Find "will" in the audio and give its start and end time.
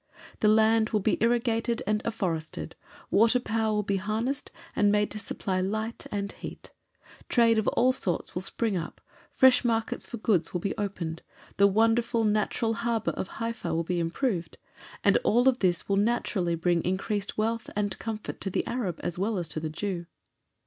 0.89-0.99, 3.71-3.83, 8.33-8.41, 10.53-10.59, 13.75-13.83, 15.87-15.97